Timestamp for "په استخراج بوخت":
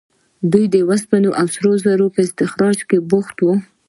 2.15-3.37